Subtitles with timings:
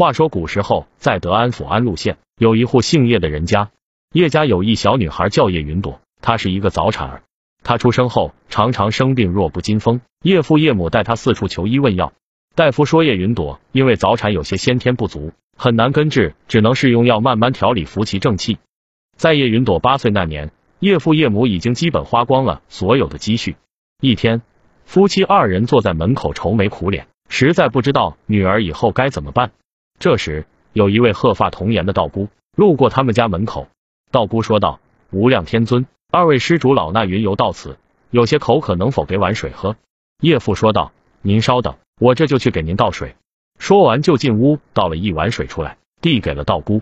[0.00, 3.68] 话说古时候，在德安府安陆县有一户姓叶的人家，
[4.14, 7.22] 叶家有一小女孩叫叶云朵，她是一个早产儿。
[7.62, 10.00] 她出生后常常生病，弱不禁风。
[10.22, 12.14] 叶父叶母带她四处求医问药，
[12.54, 18.56] 大夫说叶云朵因为早产有些先天不足，很难根治，只能是用药慢慢调理，扶其正气。
[19.18, 23.56] 在叶云朵八岁那年，叶父叶母已经基本花光了所有的积蓄。
[24.00, 24.40] 一天，
[24.86, 29.50] 夫妻二人坐在门口愁眉苦脸，实在不知道女儿以后该怎么办。
[30.00, 33.68] 这时，有一位鹤发童颜的道姑路过他们家门口。
[34.10, 34.80] 道姑说道
[35.12, 37.76] ：“无量天尊，二位施主老衲云游到此，
[38.08, 39.76] 有些口渴，能否给碗水喝？”
[40.22, 43.14] 叶父说道：“您稍等，我这就去给您倒水。”
[43.60, 46.80] 说完就进屋倒了一碗水出来，递给了道姑。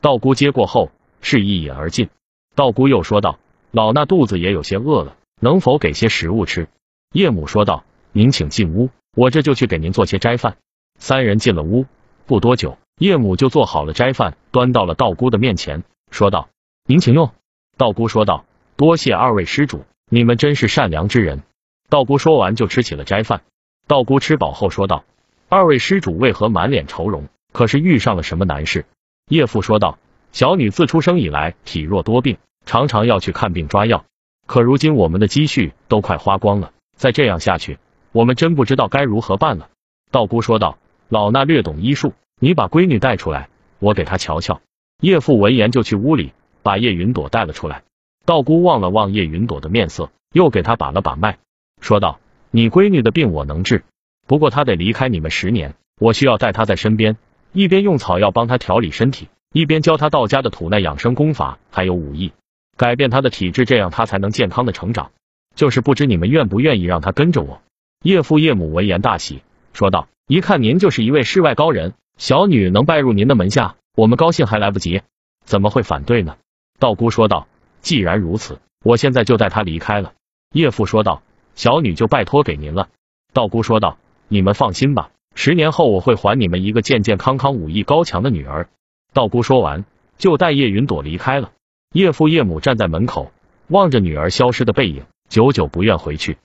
[0.00, 2.08] 道姑接过后，是一饮而尽。
[2.54, 3.40] 道姑又说道
[3.72, 6.68] ：“老衲肚子也有些饿了，能否给些食物吃？”
[7.12, 10.56] 叶母说道：“您请进屋，我这就去给您做些斋饭。”
[11.00, 11.84] 三人进了屋。
[12.30, 16.48] 不多久，叶母就做好了斋饭，端到了道姑的面前，说道
[16.86, 17.32] ：“您请用。”
[17.76, 18.44] 道姑说道
[18.78, 21.42] ：“多谢二位施主，你们真是善良之人。”
[21.90, 23.42] 道姑说完就吃起了斋饭。
[23.88, 25.02] 道姑吃饱后说道
[25.50, 27.26] ：“二位施主为何满脸愁容？
[27.52, 28.86] 可是遇上了什么难事？”
[29.28, 29.98] 叶父说道
[30.30, 34.04] ：“小女自出生以来体弱多病，常常要去看病抓药，
[34.46, 37.80] 可如今我们的积蓄都快花光了，再这样下去，
[38.12, 39.68] 我们真不知道该如何办了。”
[40.12, 40.78] 道姑说道。
[41.10, 43.48] 老衲略懂医术，你把闺女带出来，
[43.80, 44.60] 我给她瞧瞧。
[45.00, 47.82] 叶父闻言就去屋里把叶云朵带了出来。
[48.24, 51.38] 道姑望了望叶云朵的面色，又给她把了把脉，
[51.80, 52.20] 说道
[52.52, 53.82] ：“你闺女的病我能治，
[54.28, 57.16] 不过她得离开你们十年，我需要带她在身边，
[57.50, 62.30] 一边用草药帮她调理身体，一边教她道家的土奈养生功法，还有武艺，
[62.76, 65.10] 改变她的体质，这样她才能健康的成长。
[65.56, 67.60] 就是不知你们愿不愿意让她跟着我？”
[68.04, 69.42] 叶父叶母闻言大喜，
[69.72, 70.08] 说道。
[70.26, 75.02] 一看您就是一位世外高人，小女能拜入您的门下，我们高兴还来不及，
[75.44, 76.36] 怎么会反对呢？
[76.78, 77.48] 道姑说道
[77.82, 80.12] ：“既然如此，我现在就带她离开了。”
[80.54, 81.24] 叶父说道
[81.56, 82.90] ：“小女就拜托给您了。”
[83.34, 83.98] 道姑说道
[84.28, 88.68] ：“你们放心吧，十年后我会还你们一个健健康康、武艺高强的女儿。”
[89.12, 89.84] 道姑说完，
[90.16, 91.50] 就带叶云朵离开了。
[91.92, 93.32] 叶父叶母站在门口，
[93.66, 96.38] 望着女儿消失的背影，久久不愿回去。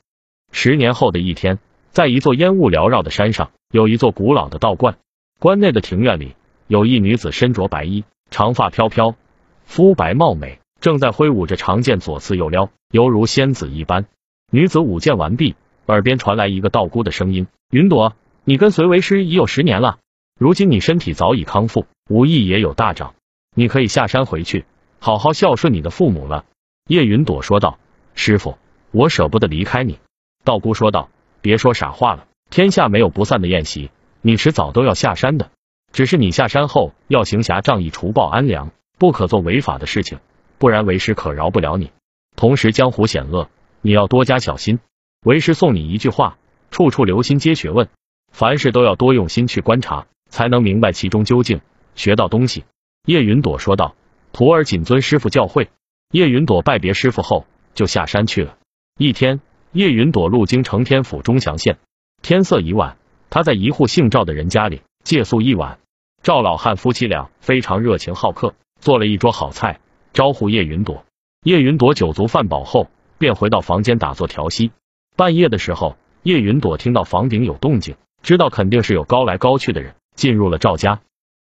[0.52, 1.60] 十年后的一天，
[1.96, 3.52] 在一座烟雾缭绕的山上。
[3.72, 4.98] 有一座古老的道观，
[5.40, 6.36] 观内的庭院里，
[6.68, 9.16] 有一女子身着白衣，长发飘飘，
[9.64, 14.08] 肤白貌美，正在挥舞着长剑，左刺右撩，犹如仙子一般。
[14.52, 15.56] 女子舞剑完毕，
[15.86, 18.14] 耳边传来一个道姑的声音：“云朵，
[18.44, 20.00] 你跟随为师已有十年了，
[20.38, 23.16] 如今你身体早已康复，武艺也有大涨，
[23.56, 24.66] 你可以下山回去，
[25.00, 26.44] 好好孝顺你的父母了。”
[26.90, 27.80] 叶云朵说道
[28.16, 28.58] ：“师傅，
[28.92, 29.98] 我舍不得离开你。”
[30.44, 31.10] 道姑说道
[31.46, 33.92] ：“别说傻话了。”天下没有不散的宴席，
[34.24, 35.52] 你迟早都要下山的。
[35.92, 40.18] 只是你下山后要行侠仗义、除暴安良，不可做违法的事情，
[40.58, 41.92] 不然为师可饶不了你。
[42.36, 43.48] 同时江湖险恶，
[43.82, 44.80] 你要多加小心。
[45.24, 46.38] 为师送你一句话：
[46.72, 47.88] 处处留心皆学问，
[48.32, 51.62] 凡事都要多用心去观察，才能明白其中究竟，
[51.94, 52.64] 学到东西。
[53.06, 53.94] 叶云朵说道
[54.34, 55.68] ：“徒儿谨遵师傅教诲。”
[56.12, 58.58] 叶云朵拜别师傅后，就下山去了。
[58.98, 59.42] 一天，
[59.76, 61.80] 叶云朵路经承天府中祥县。
[62.22, 62.96] 天色已晚，
[63.30, 65.80] 他在一户姓赵的人家里借宿一晚。
[66.24, 69.82] 赵老汉夫妻俩非常热情好客，做了一桌好菜，
[70.14, 71.04] 招呼叶云朵。
[71.44, 74.72] 叶云朵酒足饭饱后，便回到房间打坐调息。
[75.18, 81.02] 半夜的时候，叶云朵听到房顶有动静，知道肯定是有高来高去的人进入了赵家。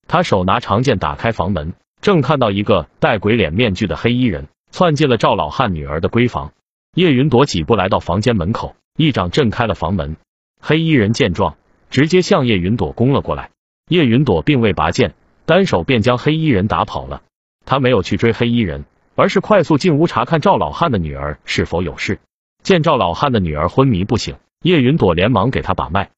[0.07, 6.53] 他手拿长剑打开房门，正看到一个戴鬼脸面具的黑衣人窜进了赵老汉女儿的闺房。
[6.95, 10.17] 叶云朵几步来到房间门口，一掌震开了房门。
[10.61, 11.57] 黑衣人见状，
[11.89, 13.49] 直接向叶云朵攻了过来。
[13.89, 15.15] 叶云朵并未拔剑，
[15.47, 17.23] 单手便将黑衣人打跑了。
[17.65, 22.21] 他没有去追黑衣人，而是快速进屋查看赵老汉的女儿是否有事。
[22.63, 26.11] 见赵老汉的女儿昏迷不醒，叶云朵连忙给他把脉。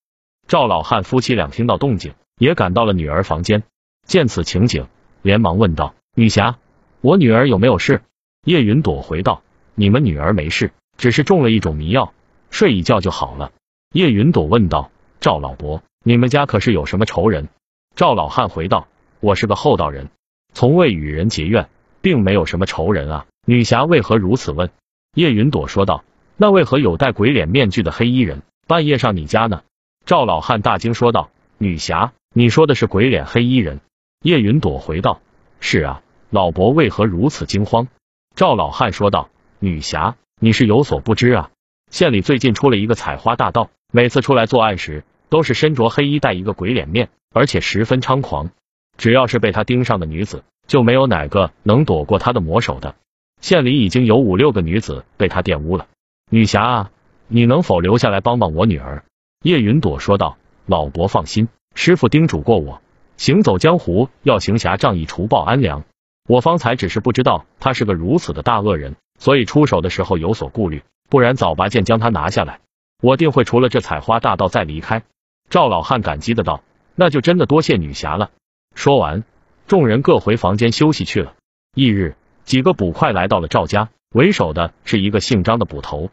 [0.48, 3.62] 赵老汉夫妻俩听到动静，也赶到了女儿房间。
[4.08, 4.88] 见此情景，
[5.22, 6.58] 连忙问道：“女侠，
[7.00, 8.02] 我女儿有没有事？”
[8.44, 9.42] 叶云朵回道
[9.74, 12.12] ：“你们女儿没事，只是中了一种迷药，
[12.50, 13.52] 睡一觉就好了。”
[13.92, 14.90] 叶云朵问道
[15.20, 17.48] ：“赵老伯，你们家可是有什么仇人？”
[17.96, 18.88] 赵老汉回道
[19.20, 20.10] ：“我是个厚道人，
[20.52, 21.68] 从未与人结怨，
[22.00, 24.70] 并没有什么仇人啊。”女侠为何如此问？
[25.14, 26.02] 叶云朵说道
[26.36, 29.62] ：“那为何有戴鬼脸面具的黑衣人半夜上你家呢？”
[30.06, 33.80] 赵老汉大惊说道：“女侠，你说的是鬼脸黑衣人？”
[34.24, 35.20] 叶云朵回道
[35.60, 37.88] ：“是啊，老伯为何如此惊慌？”
[38.34, 39.28] 赵老汉说道
[39.64, 41.50] ：“女侠，你是有所不知啊，
[41.90, 48.50] 县里最近出了一个采花大盗。”每次出来作案时，都是身着黑衣，戴一个鬼脸面，而且十分猖狂。
[48.98, 52.96] 只要是被他盯上的女子，就没有哪个能躲过他的魔手的。
[53.40, 55.86] 县里已经有五六个女子被他玷污了。
[56.28, 56.90] 女侠啊，
[57.28, 59.04] 你能否留下来帮帮我女儿？
[59.42, 60.38] 叶云朵说道。
[60.66, 62.80] 老伯放心，师傅叮嘱过我，
[63.16, 65.84] 行走江湖要行侠仗义，除暴安良。
[66.26, 72.60] 我方才只是不知道他是个如此的大恶人，所以出手的时候有所顾虑，不然早拔剑将他拿下来。
[73.00, 75.02] 我定会除了这采花大盗再离开。
[75.48, 76.62] 赵老汉感激的道
[76.94, 78.32] ：“那就真的多谢女侠了。”
[78.76, 79.24] 说完，
[79.66, 81.32] 众人各回房间休息去了。
[81.74, 86.10] 翌日，几个捕快来到了赵家，为首的是一个姓张的捕头。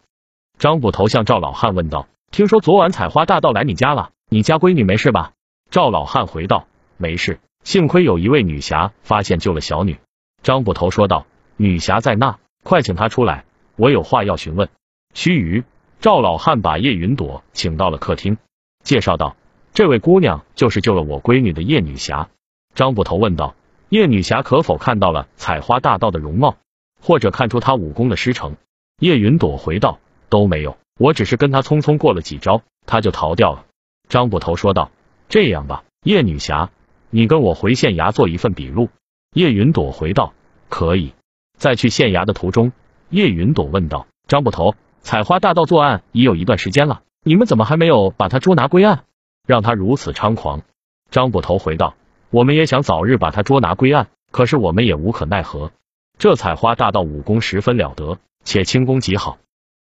[0.57, 4.11] 张捕头向赵老汉问道：“听说昨晚采花大盗来你家了？
[4.29, 5.33] 你家闺女没事吧？”
[5.69, 6.65] 赵老汉回道
[6.95, 9.97] ：“没事。”幸亏有一位女侠发现救了小女，
[10.43, 11.25] 张捕头说道
[11.57, 14.69] ：“女侠在那，快请他出来，我有话要询问。”
[15.13, 15.63] 须臾，
[15.99, 18.37] 赵老汉把叶云朵请到了客厅，
[18.83, 19.35] 介绍道
[19.73, 22.29] ：“这位姑娘就是救了我闺女的叶女侠。”
[22.73, 23.55] 张捕头问道
[23.89, 26.55] ：“叶女侠可否看到了采花大盗的容貌，
[27.01, 28.55] 或者看出他武功的师承？”
[28.99, 29.99] 叶云朵回道
[30.29, 33.65] ：“都没有，我只是跟他匆匆过了几招，他就逃掉了。”
[34.07, 34.91] 张捕头说道
[35.27, 36.69] ：“这样吧，叶女侠。”
[37.13, 38.87] 你跟我回县衙做一份笔录。
[39.33, 40.33] 叶云朵回道
[40.69, 41.13] ：“可以。”
[41.61, 42.71] 在去县衙的途中，
[43.11, 49.03] 叶云朵问道：“张捕头，采花大盗作案已有一段时间了，你们怎么还没有把他捉拿归案？
[49.45, 50.63] 让他如此猖狂？”
[51.11, 51.93] 张捕头回道
[52.31, 55.71] ：“我们也想早日把他捉拿归案，可是我们也无可奈何。
[56.17, 59.37] 这采花大盗武功十分了得，且轻功极好。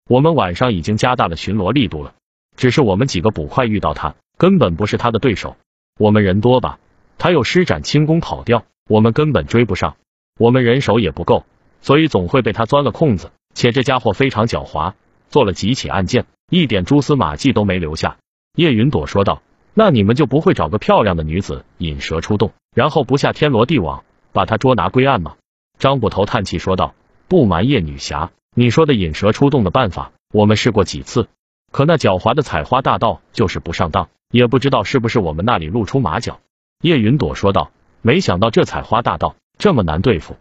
[0.08, 2.14] 我们晚上已经加大了巡逻力度了，
[2.56, 5.58] 只是我们几个捕快遇到他，根本不是他的对手。
[6.00, 6.80] 我们人多吧？”
[7.20, 9.98] 他又施展轻功跑掉，我们根本追不上，
[10.40, 11.44] 我们人手也不够，
[11.86, 13.30] 所以总会被他钻了空子。
[13.54, 14.94] 且这家伙非常狡猾，
[15.30, 18.18] 做了几起案件，一点蛛丝马迹都没留下。
[18.58, 19.44] 叶云朵说道
[19.76, 24.04] ：“那你们就不会找个漂亮的女子引蛇出洞，然后不下天罗地网
[24.34, 25.36] 把他捉拿归案吗？”
[25.78, 26.96] 张捕头叹气说道
[27.30, 31.28] ：“不瞒叶女侠，你说的引蛇出洞的办法，我们试过几次，
[31.72, 36.40] 可那狡猾的采花大盗就是不上当，也不知道是不是我们那里露出马脚。”
[36.82, 37.70] 叶云朵说道
[38.02, 40.36] ：“没想到这采花大盗这么难对付。”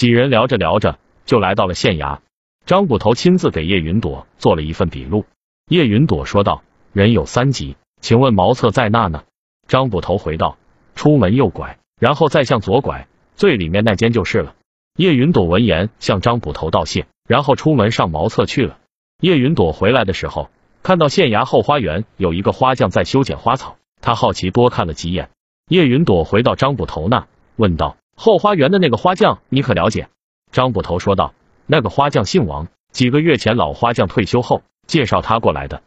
[0.00, 2.20] 几人聊着聊着，就来到了县衙。
[2.64, 5.26] 张捕头亲自给叶云朵做了一份笔录。
[5.68, 6.62] 叶云朵说道
[6.94, 9.24] ：“人有三急，请问茅厕在那呢？”
[9.68, 10.56] 张捕头回道
[10.96, 14.54] ：“出门右拐，然后再向左拐，最里面那间就是了。”
[14.96, 18.78] 叶云朵闻言向张捕头道谢，然后出门上茅厕去了。
[19.20, 20.48] 叶云朵回来的时候，
[20.82, 25.28] 看到县衙后花园有一个花匠在修剪花草，他好奇多看了几眼。
[25.68, 27.26] 叶云朵回到张捕头那，
[27.56, 30.10] 问道：“后花园的那个花匠，你可了解？”
[30.52, 31.32] 张捕头说道
[31.64, 35.82] ：“那个花匠姓王，几个月前老花匠退休后，介绍他过来的。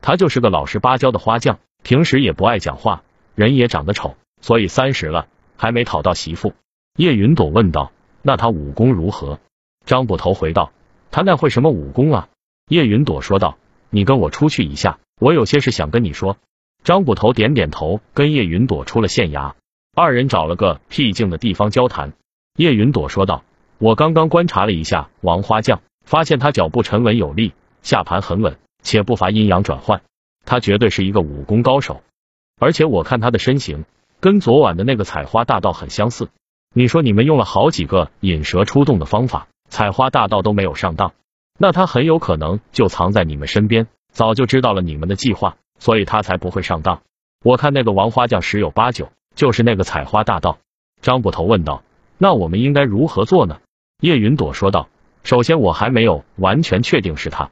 [0.00, 3.02] 他就是个老实巴交的花匠，平时也不爱讲话，
[3.34, 5.26] 人也长得丑，所以三十了
[5.56, 6.54] 还没讨到媳妇。”
[6.96, 7.90] 叶云朵问道
[8.22, 9.40] ：“那他武功如何？”
[9.84, 10.70] 张捕头回道
[11.10, 12.28] ：“他那会什么武功啊？”
[12.70, 13.58] 叶云朵说道
[13.90, 16.36] ：“你跟我出去一下，我有些事想跟你说。”
[16.84, 19.54] 张捕头点点头，跟叶云朵出了县衙。
[19.94, 22.14] 二人找了个僻静的地方交谈。
[22.56, 23.44] 叶云朵说道
[23.76, 27.52] ：“我刚刚观察了一下王花匠，发现他脚步沉稳有力，
[27.82, 30.00] 下盘很稳，且不乏阴阳转换。
[30.46, 32.02] 他绝对是一个武功高手。
[32.58, 33.84] 而且我看他的身形，
[34.18, 36.30] 跟昨晚的那个采花大盗很相似。
[36.74, 41.12] 你说你们用了好几个引蛇出洞的方法，采花大盗都没有上当，
[41.58, 47.02] 那他很有可能就藏在你们身边，早就知道了你们的计划。”所以他才不会上当。
[47.44, 50.58] 我看那个王花匠十有八九就是那个采花大盗。
[51.00, 51.82] 张捕头问道
[52.18, 53.60] ：“那我们应该如何做呢？”
[54.00, 54.88] 叶云朵说道
[55.24, 57.50] ：“首先我还没有完全确定是他。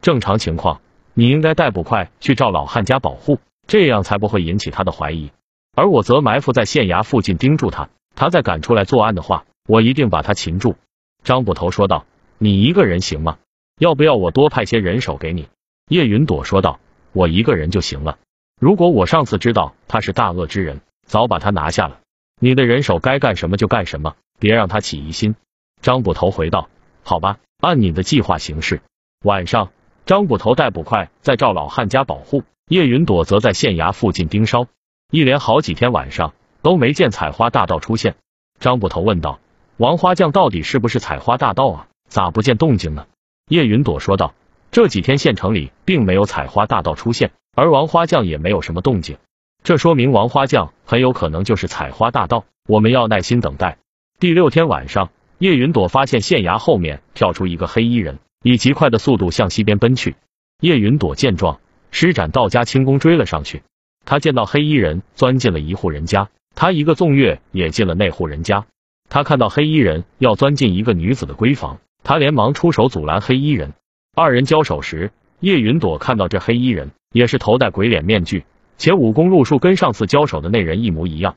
[0.00, 0.80] 正常情况，
[1.14, 5.30] 你应该带捕快去赵老汉家保护，这样才不会引起他的怀疑。
[5.74, 10.76] 而我则埋伏在县衙附近盯住他，他再敢出来作案的话，我一定把他擒住。”
[11.24, 12.06] 张捕头说道
[12.38, 13.38] ：“你一个人行吗？
[13.78, 15.48] 要不要我多派些人手给你？”
[15.88, 16.80] 叶云朵说道。
[17.12, 18.18] 我一个人就行了。
[18.60, 22.00] 如果我上次知道他是大恶之人，早把他拿下了。
[22.38, 25.34] 你的人手该干什么就干什么，别让他起疑心。
[25.80, 26.68] 张捕头回道
[27.02, 28.82] ：“好吧，按你的计划行事。”
[29.24, 29.70] 晚上，
[30.04, 34.66] 张捕头带捕快在赵老汉家保护，叶云朵则在县衙附近盯梢。
[35.10, 38.16] 一连好几天晚上都没见采花大盗出现。
[38.60, 39.40] 张捕头问道
[39.78, 41.88] ：“王花匠到底是不是采花大盗啊？
[42.08, 43.06] 咋不见动静呢？”
[43.48, 44.34] 叶云朵说道。
[44.72, 49.16] 这几天县城里并没有采花大盗出现，而王花匠也没有什么动静，
[49.66, 52.44] 这说明王花匠很有可能就是采花大盗。
[52.68, 53.78] 我们要耐心等待。
[54.20, 60.14] 第六天晚上，叶云朵发现县衙后面跳出一个黑衣人，以极快的速度向西边奔去。
[60.60, 61.58] 叶云朵见状，
[61.90, 63.64] 施展道家轻功追了上去。
[64.04, 68.66] 他见到黑衣人钻进了一户人家，他一个纵跃也进了那户人家。
[69.10, 73.72] 他看到黑衣人要钻进一个女子的闺房，他连忙出手阻拦黑衣人。
[74.14, 78.44] 二人交手时，叶云朵看到这黑衣人也是头戴鬼脸面具，
[78.78, 81.36] 且武功路数跟上次交手的那人一模一样。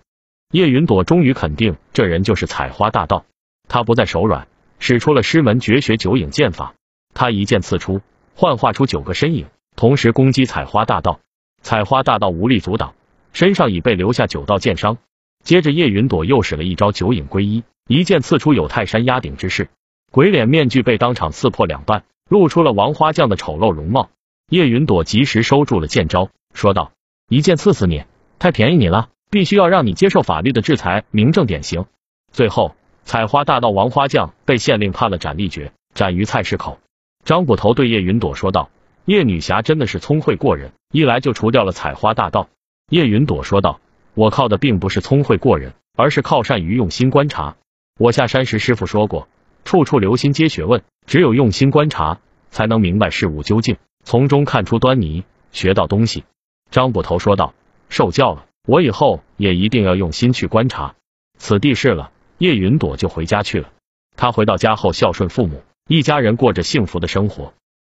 [0.52, 3.26] 叶云朵终于肯定这人就是采花大盗，
[3.68, 4.48] 他不再手软，
[4.80, 6.74] 使出了师门绝学九影剑法。
[7.14, 8.02] 他一剑刺出，
[8.36, 11.20] 幻化出九个身影，同时攻击采花大盗。
[11.62, 12.94] 采花大盗无力阻挡，
[13.34, 14.98] 身上已被留下九道剑伤。
[15.44, 19.70] 接着，叶云朵又使了一招九影归一，一剑刺出有泰山压顶之势，
[20.12, 24.10] 鬼脸面具被当场刺破两半，露出了王花将的丑陋容貌。
[24.50, 26.92] 叶云朵及时收住了剑招，说道
[27.30, 28.04] ：“一剑刺死你，
[28.40, 31.86] 太便宜你了，必须要让你接受法律的制裁，明正典刑。”
[32.34, 36.80] 最后，采花大盗王花匠被县令判了斩立决，斩于菜市口。
[37.24, 38.70] 张捕头对叶云朵说道
[39.06, 42.50] ：“叶女侠真的是聪慧过人，一来就除掉了采花大盗。”
[42.90, 43.80] 叶云朵说道。
[44.16, 47.56] 我靠的并不是聪慧过人，而是靠善于用心观察。
[47.98, 49.30] 我下山时师傅说过，
[49.64, 52.20] 处处留心皆学问，只有用心观察，
[52.50, 56.26] 才能明白事物究竟，从中看出端倪，学到东西。
[56.72, 57.54] 张捕头说道
[57.90, 60.96] ：“受教了，我以后也一定要用心去观察。”
[61.40, 63.72] 此地是了，叶云朵就回家去了。
[64.16, 67.54] 他回到家后孝顺父母，一家人过着幸福的生活。